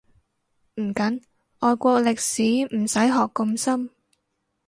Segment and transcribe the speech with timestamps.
[0.77, 1.21] 唔緊，
[1.59, 2.41] 外國歷史
[2.75, 3.91] 唔使學咁深